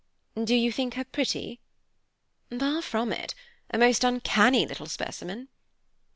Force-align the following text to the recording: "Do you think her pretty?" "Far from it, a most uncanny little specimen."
"Do 0.43 0.55
you 0.55 0.71
think 0.71 0.95
her 0.95 1.03
pretty?" 1.03 1.59
"Far 2.57 2.81
from 2.81 3.13
it, 3.13 3.35
a 3.69 3.77
most 3.77 4.03
uncanny 4.03 4.65
little 4.65 4.87
specimen." 4.87 5.47